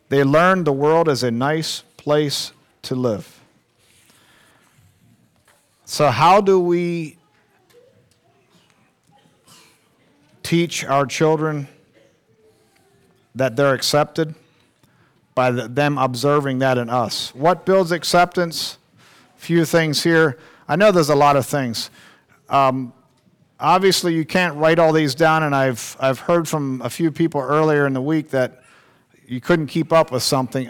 [0.08, 3.42] they learn the world is a nice place to live.
[5.86, 7.18] So, how do we
[10.50, 11.68] teach our children
[13.36, 14.34] that they're accepted
[15.36, 17.34] by them observing that in us.
[17.36, 18.79] What builds acceptance?
[19.40, 20.38] Few things here.
[20.68, 21.90] I know there's a lot of things.
[22.50, 22.92] Um,
[23.58, 27.40] obviously, you can't write all these down, and I've, I've heard from a few people
[27.40, 28.64] earlier in the week that
[29.26, 30.70] you couldn't keep up with something.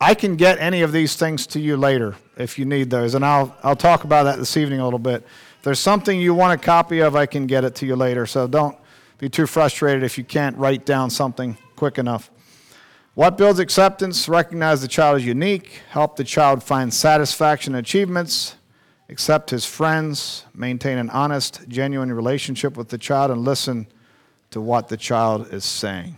[0.00, 3.26] I can get any of these things to you later if you need those, and
[3.26, 5.22] I'll, I'll talk about that this evening a little bit.
[5.58, 8.24] If there's something you want a copy of, I can get it to you later,
[8.24, 8.76] so don't
[9.18, 12.30] be too frustrated if you can't write down something quick enough.
[13.18, 14.28] What builds acceptance?
[14.28, 18.54] Recognize the child is unique, help the child find satisfaction and achievements,
[19.08, 23.88] accept his friends, maintain an honest, genuine relationship with the child, and listen
[24.52, 26.16] to what the child is saying.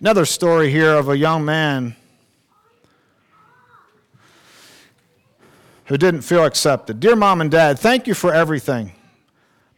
[0.00, 1.94] Another story here of a young man
[5.84, 6.98] who didn't feel accepted.
[6.98, 8.90] Dear mom and dad, thank you for everything.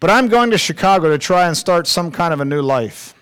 [0.00, 3.13] But I'm going to Chicago to try and start some kind of a new life.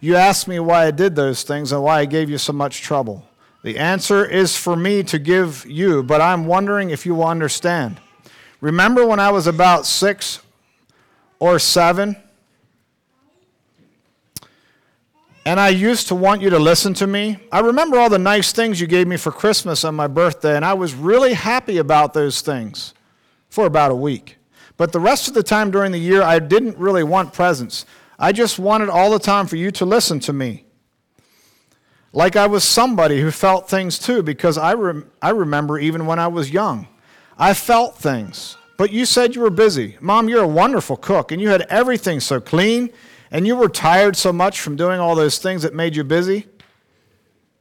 [0.00, 2.80] You asked me why I did those things and why I gave you so much
[2.80, 3.26] trouble.
[3.62, 8.00] The answer is for me to give you, but I'm wondering if you will understand.
[8.62, 10.40] Remember when I was about six
[11.38, 12.16] or seven?
[15.44, 17.38] And I used to want you to listen to me.
[17.52, 20.64] I remember all the nice things you gave me for Christmas on my birthday, and
[20.64, 22.94] I was really happy about those things
[23.50, 24.36] for about a week.
[24.76, 27.84] But the rest of the time during the year, I didn't really want presents.
[28.20, 30.66] I just wanted all the time for you to listen to me.
[32.12, 36.18] Like I was somebody who felt things too, because I, rem- I remember even when
[36.18, 36.86] I was young,
[37.38, 38.58] I felt things.
[38.76, 39.96] But you said you were busy.
[40.00, 42.90] Mom, you're a wonderful cook, and you had everything so clean,
[43.30, 46.46] and you were tired so much from doing all those things that made you busy.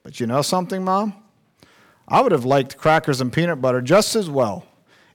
[0.03, 1.13] But you know something, Mom?
[2.07, 4.65] I would have liked crackers and peanut butter just as well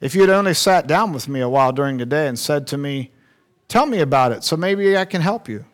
[0.01, 2.67] if you had only sat down with me a while during the day and said
[2.69, 3.11] to me,
[3.69, 5.65] Tell me about it so maybe I can help you.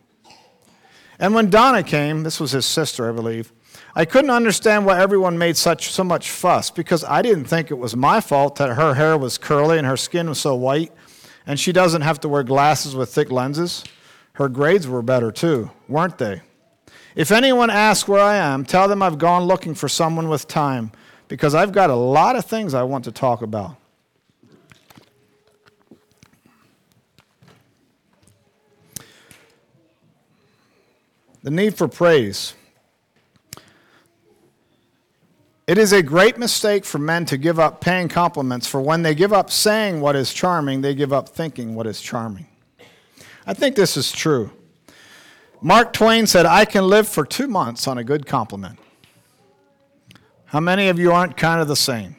[1.19, 3.53] And when Donna came, this was his sister, I believe,
[3.93, 7.77] I couldn't understand why everyone made such so much fuss because I didn't think it
[7.77, 10.91] was my fault that her hair was curly and her skin was so white
[11.45, 13.83] and she doesn't have to wear glasses with thick lenses.
[14.33, 16.41] Her grades were better too, weren't they?
[17.15, 20.91] If anyone asks where I am, tell them I've gone looking for someone with time
[21.27, 23.75] because I've got a lot of things I want to talk about.
[31.43, 32.53] The need for praise.
[35.67, 39.15] It is a great mistake for men to give up paying compliments, for when they
[39.15, 42.47] give up saying what is charming, they give up thinking what is charming.
[43.47, 44.51] I think this is true.
[45.61, 48.79] Mark Twain said, I can live for two months on a good compliment.
[50.45, 52.15] How many of you aren't kind of the same?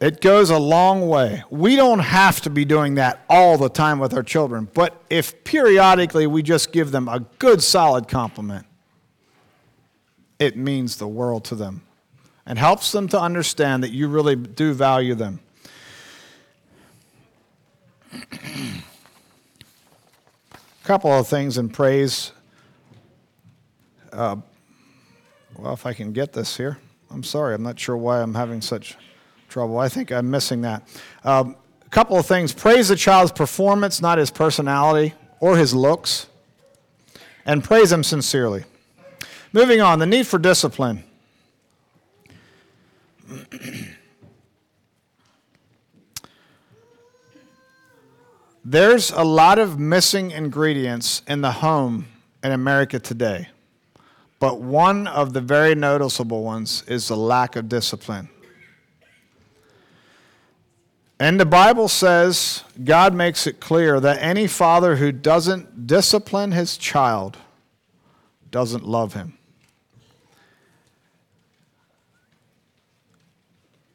[0.00, 1.44] It goes a long way.
[1.50, 5.44] We don't have to be doing that all the time with our children, but if
[5.44, 8.64] periodically we just give them a good solid compliment,
[10.38, 11.82] it means the world to them
[12.46, 15.40] and helps them to understand that you really do value them.
[18.12, 18.18] a
[20.82, 22.32] couple of things in praise.
[24.10, 24.36] Uh,
[25.58, 26.78] well, if I can get this here.
[27.10, 28.96] I'm sorry, I'm not sure why I'm having such
[29.50, 29.78] trouble.
[29.78, 30.82] I think I'm missing that.
[31.24, 36.28] Um, a couple of things praise the child's performance, not his personality or his looks,
[37.44, 38.64] and praise him sincerely.
[39.52, 41.02] Moving on, the need for discipline.
[48.64, 52.06] There's a lot of missing ingredients in the home
[52.44, 53.48] in America today,
[54.38, 58.28] but one of the very noticeable ones is the lack of discipline.
[61.20, 66.78] And the Bible says, God makes it clear that any father who doesn't discipline his
[66.78, 67.36] child
[68.50, 69.36] doesn't love him.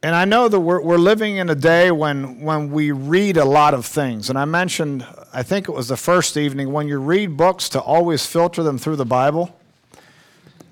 [0.04, 3.44] And I know that we're, we're living in a day when, when we read a
[3.44, 4.30] lot of things.
[4.30, 7.80] And I mentioned, I think it was the first evening, when you read books to
[7.80, 9.58] always filter them through the Bible.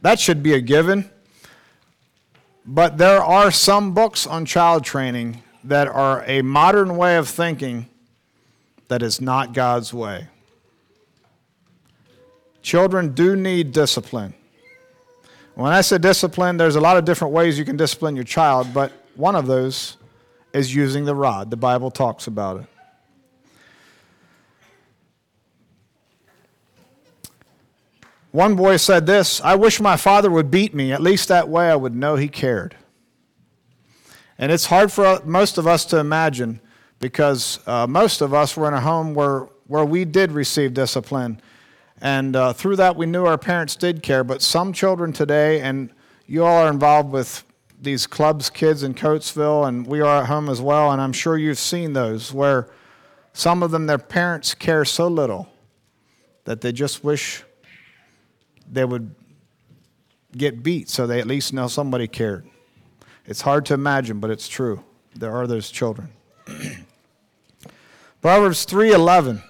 [0.02, 1.10] That should be a given.
[2.64, 7.88] But there are some books on child training that are a modern way of thinking
[8.88, 10.28] that is not God's way.
[12.62, 14.34] Children do need discipline.
[15.54, 18.74] When I say discipline, there's a lot of different ways you can discipline your child,
[18.74, 19.96] but one of those
[20.52, 21.50] is using the rod.
[21.50, 22.66] The Bible talks about it.
[28.32, 30.92] One boy said this I wish my father would beat me.
[30.92, 32.76] At least that way I would know he cared.
[34.38, 36.60] And it's hard for most of us to imagine,
[37.00, 41.40] because uh, most of us were in a home where, where we did receive discipline.
[42.00, 44.24] And uh, through that, we knew our parents did care.
[44.24, 45.90] But some children today, and
[46.26, 47.44] you all are involved with
[47.80, 51.36] these clubs, kids in Coatesville, and we are at home as well, and I'm sure
[51.36, 52.68] you've seen those where
[53.32, 55.48] some of them, their parents care so little
[56.44, 57.42] that they just wish
[58.70, 59.14] they would
[60.36, 62.48] get beat so they at least know somebody cared.
[63.26, 64.84] It's hard to imagine, but it's true.
[65.14, 66.10] There are those children.
[68.20, 69.42] Proverbs 3:11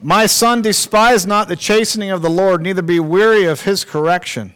[0.00, 4.54] My son despise not the chastening of the Lord neither be weary of his correction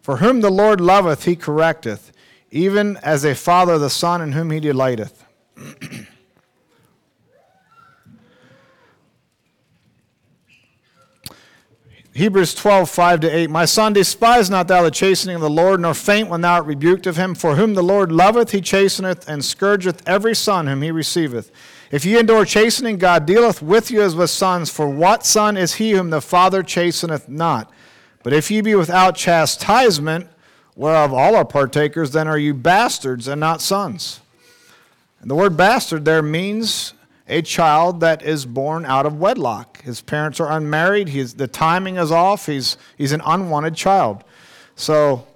[0.00, 2.10] for whom the Lord loveth he correcteth
[2.50, 5.24] even as a father the son in whom he delighteth
[12.22, 13.50] Hebrews 12, 5 to 8.
[13.50, 16.66] My son, despise not thou the chastening of the Lord, nor faint when thou art
[16.66, 17.34] rebuked of him.
[17.34, 21.50] For whom the Lord loveth, he chasteneth, and scourgeth every son whom he receiveth.
[21.90, 24.70] If ye endure chastening, God dealeth with you as with sons.
[24.70, 27.72] For what son is he whom the Father chasteneth not?
[28.22, 30.28] But if ye be without chastisement,
[30.76, 34.20] whereof all are partakers, then are you bastards and not sons.
[35.20, 36.94] And the word bastard there means
[37.28, 39.80] a child that is born out of wedlock.
[39.82, 44.24] His parents are unmarried, he's, the timing is off, he's, he's an unwanted child.
[44.74, 45.26] So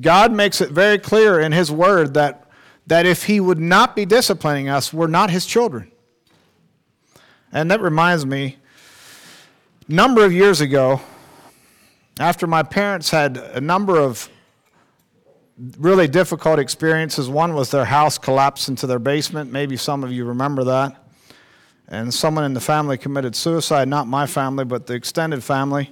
[0.00, 2.48] God makes it very clear in His Word that,
[2.86, 5.90] that if He would not be disciplining us, we're not His children.
[7.52, 8.56] And that reminds me,
[9.88, 11.00] a number of years ago,
[12.18, 14.28] after my parents had a number of
[15.78, 19.52] really difficult experiences, one was their house collapsed into their basement.
[19.52, 21.05] Maybe some of you remember that
[21.88, 25.90] and someone in the family committed suicide, not my family, but the extended family.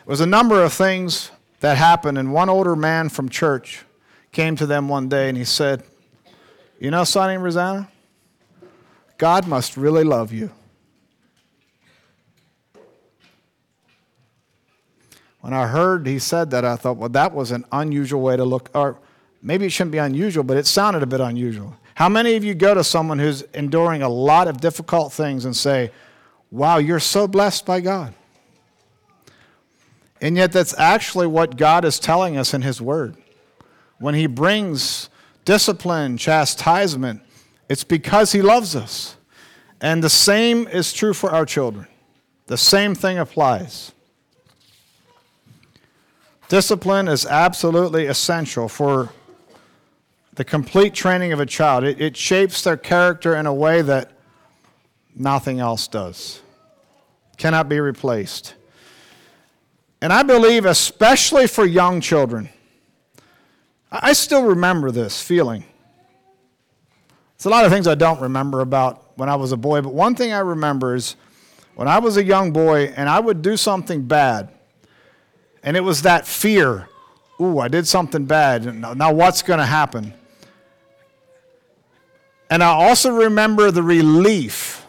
[0.00, 1.30] It was a number of things
[1.60, 3.84] that happened, and one older man from church
[4.32, 5.82] came to them one day and he said,
[6.78, 7.88] You know, Sonny and Rosanna,
[9.18, 10.50] God must really love you.
[15.40, 18.44] When I heard he said that, I thought, well, that was an unusual way to
[18.44, 18.98] look, or
[19.42, 21.76] maybe it shouldn't be unusual, but it sounded a bit unusual.
[22.00, 25.54] How many of you go to someone who's enduring a lot of difficult things and
[25.54, 25.90] say,
[26.50, 28.14] Wow, you're so blessed by God?
[30.18, 33.18] And yet, that's actually what God is telling us in His Word.
[33.98, 35.10] When He brings
[35.44, 37.20] discipline, chastisement,
[37.68, 39.18] it's because He loves us.
[39.82, 41.86] And the same is true for our children.
[42.46, 43.92] The same thing applies.
[46.48, 49.10] Discipline is absolutely essential for
[50.40, 51.84] the complete training of a child.
[51.84, 54.12] It, it shapes their character in a way that
[55.14, 56.40] nothing else does,
[57.36, 58.54] cannot be replaced.
[60.00, 62.48] And I believe, especially for young children,
[63.92, 65.62] I still remember this feeling.
[67.34, 69.92] It's a lot of things I don't remember about when I was a boy, but
[69.92, 71.16] one thing I remember is
[71.74, 74.48] when I was a young boy and I would do something bad,
[75.62, 76.88] and it was that fear
[77.40, 78.64] ooh, I did something bad.
[78.96, 80.14] Now what's going to happen?
[82.50, 84.84] And I also remember the relief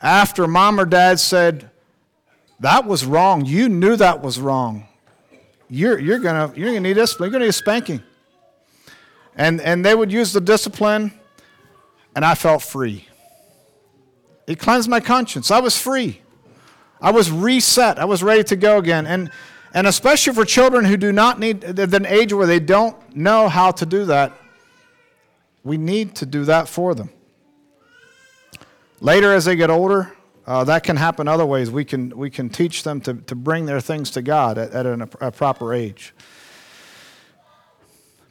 [0.00, 1.70] after mom or dad said,
[2.60, 3.44] That was wrong.
[3.44, 4.88] You knew that was wrong.
[5.68, 7.26] You're, you're going you're gonna need discipline.
[7.26, 8.02] You're going to need a spanking.
[9.36, 11.12] And, and they would use the discipline,
[12.16, 13.06] and I felt free.
[14.46, 15.50] It cleansed my conscience.
[15.50, 16.22] I was free.
[17.00, 17.98] I was reset.
[17.98, 19.06] I was ready to go again.
[19.06, 19.30] And,
[19.74, 23.48] and especially for children who do not need, at an age where they don't know
[23.48, 24.32] how to do that,
[25.64, 27.10] we need to do that for them.
[29.00, 30.12] Later, as they get older,
[30.46, 31.70] uh, that can happen other ways.
[31.70, 34.86] We can, we can teach them to, to bring their things to God at, at
[34.86, 36.14] an, a proper age.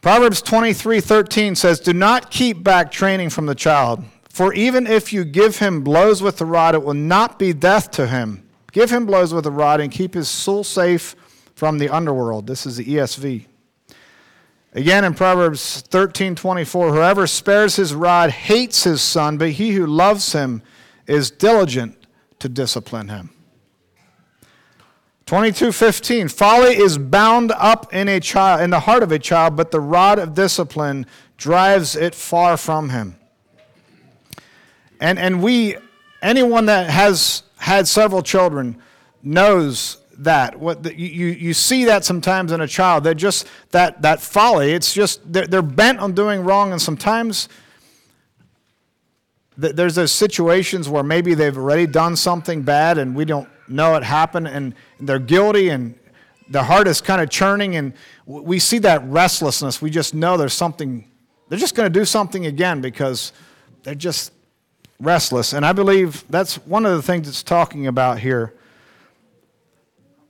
[0.01, 5.11] Proverbs 23 13 says, Do not keep back training from the child, for even if
[5.11, 8.47] you give him blows with the rod, it will not be death to him.
[8.71, 11.15] Give him blows with the rod and keep his soul safe
[11.55, 12.47] from the underworld.
[12.47, 13.45] This is the ESV.
[14.73, 20.33] Again in Proverbs 13:24, whoever spares his rod hates his son, but he who loves
[20.33, 20.61] him
[21.07, 22.05] is diligent
[22.39, 23.31] to discipline him.
[25.25, 29.71] 22:15 Folly is bound up in a child in the heart of a child, but
[29.71, 31.05] the rod of discipline
[31.37, 33.15] drives it far from him.
[34.99, 35.77] And and we
[36.21, 38.77] anyone that has had several children
[39.21, 40.59] knows that.
[40.59, 43.03] What the, you, you see that sometimes in a child.
[43.03, 44.71] They're just that, that folly.
[44.71, 47.49] It's just they're, they're bent on doing wrong, and sometimes
[49.59, 53.95] th- there's those situations where maybe they've already done something bad and we don't know
[53.95, 55.97] it happened, and they're guilty, and
[56.49, 57.93] their heart is kind of churning, and
[58.25, 59.81] we see that restlessness.
[59.81, 61.09] We just know there's something.
[61.49, 63.33] They're just going to do something again because
[63.83, 64.31] they're just
[64.99, 65.53] restless.
[65.53, 68.53] And I believe that's one of the things it's talking about here.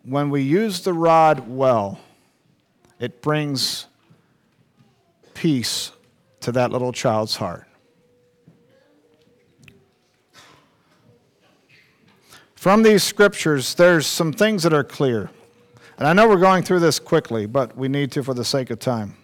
[0.07, 1.99] When we use the rod well,
[2.97, 3.87] it brings
[5.33, 5.91] peace
[6.39, 7.67] to that little child's heart.
[12.55, 15.29] From these scriptures, there's some things that are clear.
[15.97, 18.69] And I know we're going through this quickly, but we need to for the sake
[18.69, 19.17] of time.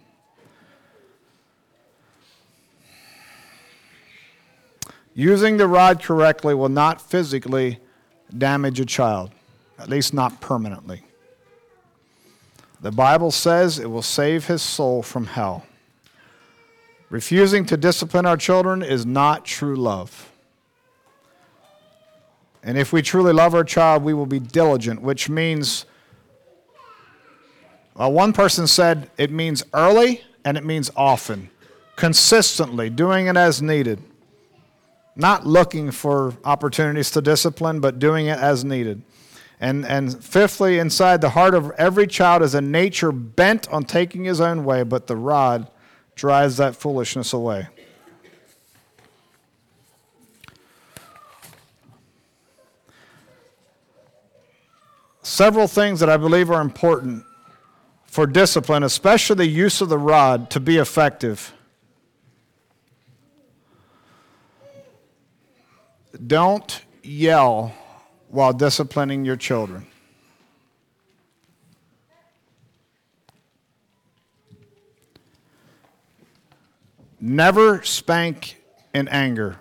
[5.13, 7.79] Using the rod correctly will not physically
[8.37, 9.31] damage a child,
[9.79, 11.01] at least not permanently.
[12.81, 15.65] The Bible says it will save his soul from hell.
[17.09, 20.31] Refusing to discipline our children is not true love.
[22.63, 25.85] And if we truly love our child, we will be diligent, which means,
[27.93, 31.49] well, one person said it means early and it means often,
[31.95, 34.01] consistently, doing it as needed.
[35.15, 39.03] Not looking for opportunities to discipline, but doing it as needed.
[39.63, 44.25] And, and fifthly, inside the heart of every child is a nature bent on taking
[44.25, 45.71] his own way, but the rod
[46.15, 47.69] drives that foolishness away.
[55.21, 57.23] Several things that I believe are important
[58.05, 61.53] for discipline, especially the use of the rod, to be effective.
[66.27, 67.73] Don't yell
[68.33, 69.85] while disciplining your children.
[77.21, 78.57] Never spank
[78.91, 79.59] in anger.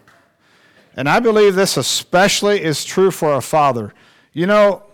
[0.96, 3.92] And I believe this especially is true for a father.
[4.32, 4.84] You know,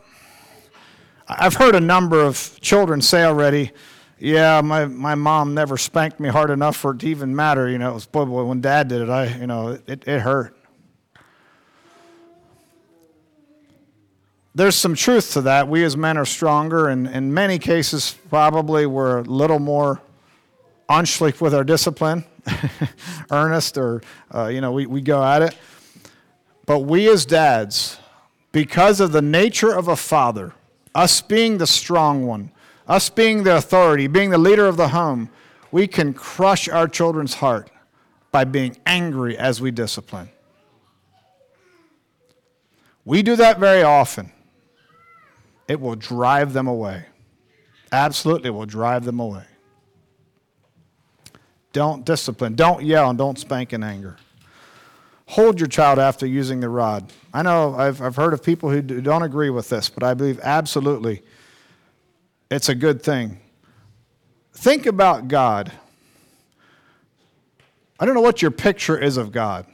[1.29, 3.71] I've heard a number of children say already,
[4.19, 7.69] yeah, my, my mom never spanked me hard enough for it to even matter.
[7.69, 10.21] You know, it was, boy, boy, when dad did it, I, you know, it, it
[10.23, 10.58] hurt.
[14.59, 15.69] There's some truth to that.
[15.69, 20.03] We as men are stronger, and in many cases, probably we're a little more
[20.89, 22.25] unschlick with our discipline,
[23.31, 24.03] earnest, or,
[24.35, 25.57] uh, you know, we, we go at it.
[26.67, 27.99] But we as dads,
[28.51, 30.55] because of the nature of a father,
[30.93, 32.51] us being the strong one,
[32.89, 35.31] us being the authority, being the leader of the home,
[35.71, 37.71] we can crush our children's heart
[38.33, 40.31] by being angry as we discipline.
[43.05, 44.33] We do that very often
[45.69, 47.05] it will drive them away.
[47.93, 49.45] Absolutely, it will drive them away.
[51.73, 52.55] Don't discipline.
[52.55, 54.17] Don't yell and don't spank in anger.
[55.27, 57.13] Hold your child after using the rod.
[57.35, 60.41] I know I've, I've heard of people who don't agree with this, but I believe
[60.43, 61.23] absolutely
[62.51, 63.39] it's a good thing.
[64.55, 65.71] Think about God.
[68.01, 69.67] I don't know what your picture is of God.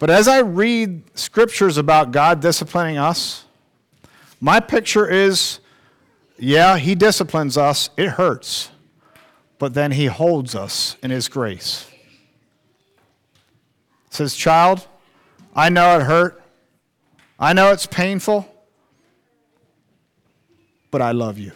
[0.00, 3.43] But as I read scriptures about God disciplining us,
[4.40, 5.60] my picture is
[6.38, 8.70] yeah, He disciplines us, it hurts,
[9.58, 11.86] but then He holds us in His grace.
[14.10, 14.86] Says, Child,
[15.54, 16.42] I know it hurt,
[17.38, 18.48] I know it's painful,
[20.90, 21.52] but I love you.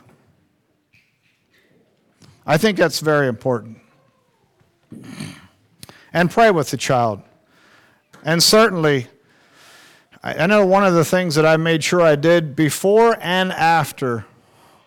[2.47, 3.79] I think that's very important.
[6.12, 7.20] And pray with the child.
[8.24, 9.07] And certainly,
[10.22, 14.26] I know one of the things that I made sure I did before and after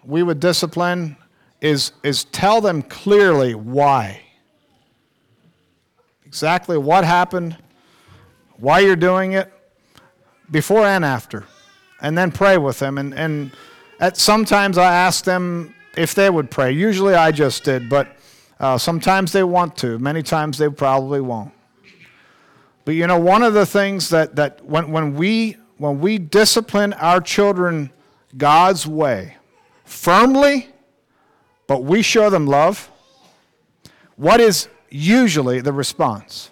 [0.03, 1.15] we would discipline
[1.61, 4.21] is, is tell them clearly why.
[6.25, 7.57] Exactly what happened,
[8.57, 9.51] why you're doing it,
[10.49, 11.45] before and after.
[12.01, 12.97] And then pray with them.
[12.97, 13.51] And, and
[13.99, 16.71] at sometimes I ask them if they would pray.
[16.71, 18.17] Usually I just did, but
[18.59, 19.97] uh, sometimes they want to.
[19.99, 21.53] Many times they probably won't.
[22.83, 26.93] But you know, one of the things that, that when, when, we, when we discipline
[26.93, 27.91] our children
[28.37, 29.37] God's way,
[29.85, 30.69] firmly,
[31.67, 32.89] but we show them love,
[34.15, 36.51] what is usually the response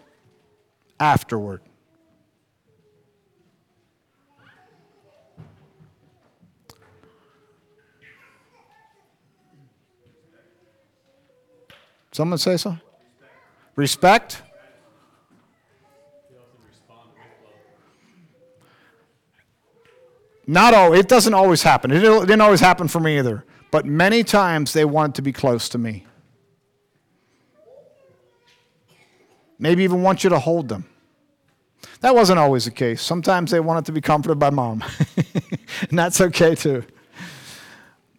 [1.00, 1.62] afterward?
[12.12, 12.78] Someone say so?
[13.76, 14.42] Respect?
[20.50, 21.92] Not all, it doesn't always happen.
[21.92, 23.46] It didn't always happen for me either.
[23.70, 26.08] But many times they wanted to be close to me.
[29.60, 30.90] Maybe even want you to hold them.
[32.02, 33.00] That wasn't always the case.
[33.00, 34.84] Sometimes they wanted to be comforted by mom.
[35.88, 36.84] and that's okay too.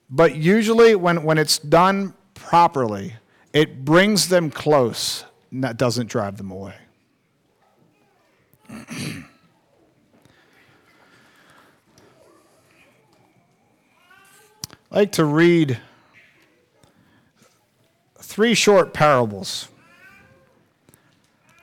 [0.08, 3.14] But usually, when, when it's done properly,
[3.52, 6.76] it brings them close and that doesn't drive them away.
[14.92, 15.78] I like to read
[18.18, 19.68] three short parables.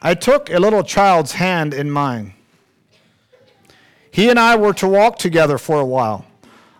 [0.01, 2.33] I took a little child's hand in mine.
[4.11, 6.25] He and I were to walk together for a while.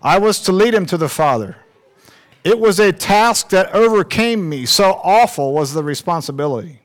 [0.01, 1.57] I was to lead him to the Father.
[2.45, 6.79] It was a task that overcame me, so awful was the responsibility.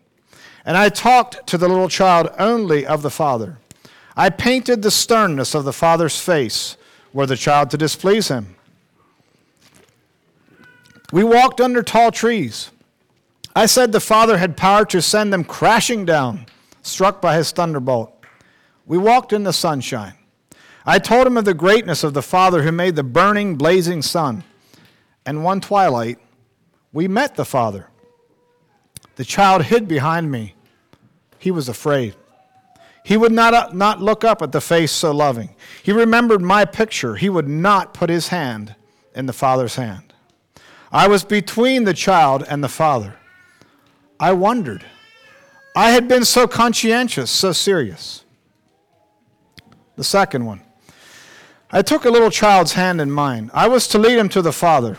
[0.65, 3.59] And I talked to the little child only of the Father.
[4.17, 6.77] I painted the sternness of the Father's face,
[7.13, 8.57] were the child to displease him.
[11.13, 12.71] We walked under tall trees.
[13.55, 16.47] I said the Father had power to send them crashing down,
[16.81, 18.13] struck by his thunderbolt.
[18.87, 20.15] We walked in the sunshine.
[20.87, 24.43] I told him of the greatness of the Father who made the burning, blazing sun.
[25.27, 26.19] And one twilight,
[26.93, 27.89] we met the Father.
[29.17, 30.55] The child hid behind me.
[31.39, 32.17] He was afraid.
[33.05, 35.55] He would not, uh, not look up at the face so loving.
[35.83, 37.17] He remembered my picture.
[37.17, 38.75] He would not put his hand
[39.15, 40.12] in the Father's hand.
[40.93, 43.17] I was between the child and the father.
[44.21, 44.85] I wondered.
[45.75, 48.25] I had been so conscientious, so serious.
[49.97, 50.61] The second one.
[51.71, 53.51] I took a little child's hand in mine.
[53.55, 54.99] I was to lead him to the Father.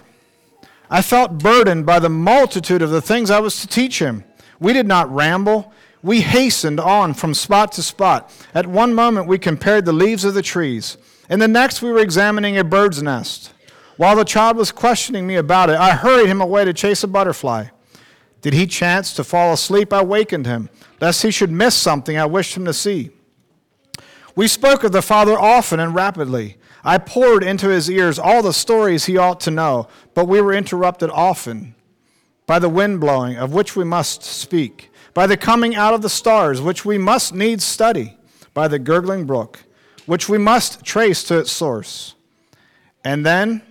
[0.90, 4.24] I felt burdened by the multitude of the things I was to teach him.
[4.60, 5.72] We did not ramble.
[6.02, 8.32] We hastened on from spot to spot.
[8.56, 10.98] At one moment, we compared the leaves of the trees.
[11.30, 13.53] In the next, we were examining a bird's nest.
[13.98, 17.08] While the child was questioning me about it, I hurried him away to chase a
[17.08, 17.68] butterfly.
[18.42, 19.94] Did he chance to fall asleep?
[19.94, 20.70] I wakened him,
[21.00, 23.12] lest he should miss something I wished him to see.
[24.36, 26.58] We spoke of the Father often and rapidly.
[26.84, 30.54] I poured into his ears all the stories he ought to know, but we were
[30.54, 31.76] interrupted often
[32.46, 36.10] by the wind blowing, of which we must speak, by the coming out of the
[36.10, 38.18] stars, which we must needs study,
[38.54, 39.64] by the gurgling brook,
[40.06, 42.16] which we must trace to its source.
[43.06, 43.62] And then,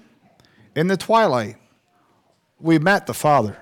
[0.74, 1.56] in the twilight,
[2.60, 3.56] we met the Father.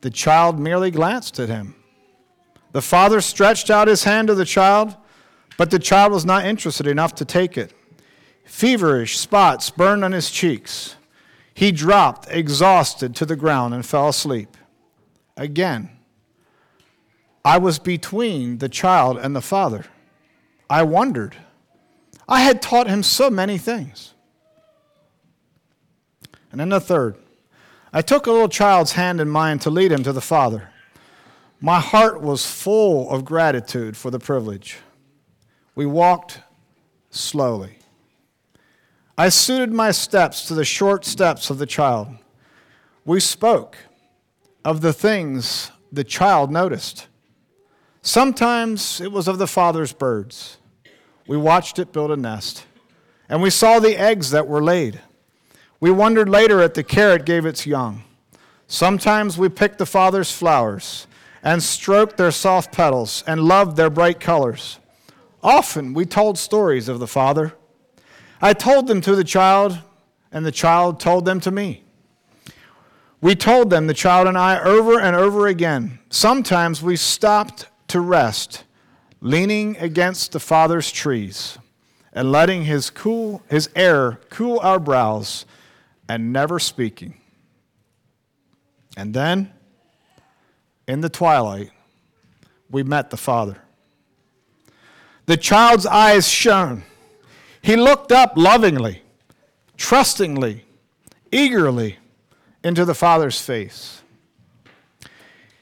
[0.00, 1.74] The child merely glanced at him.
[2.72, 4.96] The father stretched out his hand to the child,
[5.56, 7.72] but the child was not interested enough to take it.
[8.44, 10.96] Feverish spots burned on his cheeks.
[11.54, 14.56] He dropped, exhausted, to the ground and fell asleep.
[15.36, 15.88] Again,
[17.44, 19.84] I was between the child and the father.
[20.68, 21.36] I wondered.
[22.28, 24.13] I had taught him so many things.
[26.54, 27.16] And then the third,
[27.92, 30.70] I took a little child's hand in mine to lead him to the Father.
[31.60, 34.76] My heart was full of gratitude for the privilege.
[35.74, 36.42] We walked
[37.10, 37.78] slowly.
[39.18, 42.06] I suited my steps to the short steps of the child.
[43.04, 43.76] We spoke
[44.64, 47.08] of the things the child noticed.
[48.00, 50.58] Sometimes it was of the father's birds.
[51.26, 52.64] We watched it build a nest,
[53.28, 55.00] and we saw the eggs that were laid.
[55.84, 58.04] We wondered later at the care it gave its young.
[58.66, 61.06] Sometimes we picked the Father's flowers
[61.42, 64.78] and stroked their soft petals and loved their bright colors.
[65.42, 67.52] Often we told stories of the Father.
[68.40, 69.78] I told them to the child,
[70.32, 71.84] and the child told them to me.
[73.20, 75.98] We told them, the child and I, over and over again.
[76.08, 78.64] Sometimes we stopped to rest,
[79.20, 81.58] leaning against the Father's trees
[82.14, 85.44] and letting his, cool, his air cool our brows
[86.08, 87.14] and never speaking.
[88.96, 89.52] And then,
[90.86, 91.70] in the twilight,
[92.70, 93.58] we met the Father.
[95.26, 96.82] The child's eyes shone.
[97.62, 99.02] He looked up lovingly,
[99.76, 100.64] trustingly,
[101.32, 101.98] eagerly
[102.62, 104.02] into the Father's face.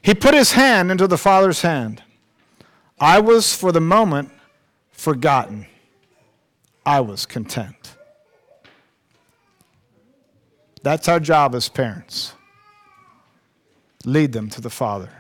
[0.03, 2.03] He put his hand into the Father's hand.
[2.99, 4.31] I was, for the moment,
[4.91, 5.67] forgotten.
[6.85, 7.92] I was content.
[10.83, 12.35] That's our job as parents.
[14.05, 15.11] Lead them to the Father.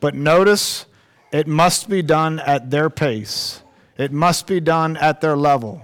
[0.00, 0.84] But notice
[1.32, 3.62] it must be done at their pace,
[3.96, 5.82] it must be done at their level,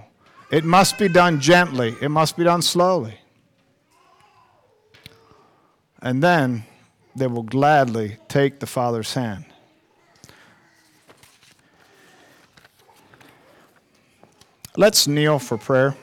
[0.51, 3.17] it must be done gently, it must be done slowly.
[6.03, 6.65] And then
[7.15, 9.45] they will gladly take the Father's hand.
[14.77, 15.97] Let's kneel for prayer.